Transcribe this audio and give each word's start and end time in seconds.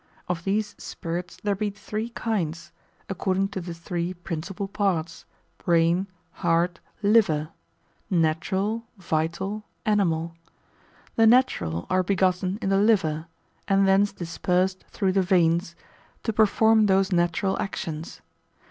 Of 0.27 0.45
these 0.45 0.73
spirits 0.79 1.37
there 1.43 1.53
be 1.53 1.69
three 1.69 2.09
kinds, 2.09 2.71
according 3.07 3.49
to 3.49 3.61
the 3.61 3.75
three 3.75 4.15
principal 4.15 4.67
parts, 4.67 5.25
brain, 5.59 6.07
heart, 6.41 6.79
liver; 7.03 7.49
natural, 8.09 8.87
vital, 8.97 9.63
animal. 9.85 10.33
The 11.17 11.27
natural 11.27 11.85
are 11.91 12.01
begotten 12.01 12.57
in 12.63 12.69
the 12.69 12.77
liver, 12.79 13.27
and 13.67 13.87
thence 13.87 14.11
dispersed 14.11 14.83
through 14.89 15.11
the 15.11 15.21
veins, 15.21 15.75
to 16.23 16.33
perform 16.33 16.87
those 16.87 17.11
natural 17.11 17.61
actions. 17.61 18.21